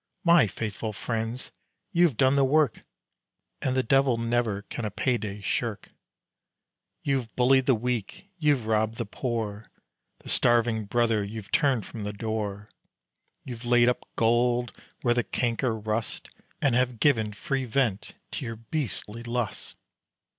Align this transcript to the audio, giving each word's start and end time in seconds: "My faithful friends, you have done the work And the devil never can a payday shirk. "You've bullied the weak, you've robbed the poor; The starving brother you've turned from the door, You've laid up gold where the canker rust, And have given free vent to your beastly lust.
"My 0.23 0.47
faithful 0.47 0.93
friends, 0.93 1.51
you 1.91 2.05
have 2.05 2.17
done 2.17 2.35
the 2.35 2.43
work 2.43 2.81
And 3.61 3.75
the 3.75 3.83
devil 3.83 4.17
never 4.17 4.63
can 4.63 4.83
a 4.83 4.89
payday 4.89 5.41
shirk. 5.41 5.91
"You've 7.03 7.35
bullied 7.35 7.67
the 7.67 7.75
weak, 7.75 8.27
you've 8.39 8.65
robbed 8.65 8.97
the 8.97 9.05
poor; 9.05 9.69
The 10.21 10.29
starving 10.29 10.85
brother 10.85 11.23
you've 11.23 11.51
turned 11.51 11.85
from 11.85 12.03
the 12.03 12.13
door, 12.13 12.71
You've 13.45 13.63
laid 13.63 13.87
up 13.89 14.09
gold 14.15 14.73
where 15.03 15.13
the 15.13 15.23
canker 15.23 15.75
rust, 15.77 16.29
And 16.63 16.73
have 16.73 16.99
given 16.99 17.31
free 17.31 17.65
vent 17.65 18.15
to 18.31 18.43
your 18.43 18.55
beastly 18.55 19.21
lust. 19.21 19.77